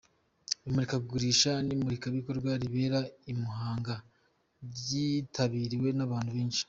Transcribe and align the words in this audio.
Imurikagurisha 0.67 1.51
n’imurikabikorwa 1.65 2.51
ribera 2.61 2.99
i 3.31 3.33
Muhang 3.41 3.87
ryitabiriwe 4.75 5.89
n’abantu 5.97 6.29
benshi. 6.37 6.59